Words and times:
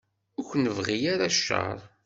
Ur 0.39 0.45
k-nebɣi 0.49 0.97
ara 1.13 1.33
cceṛ. 1.35 1.77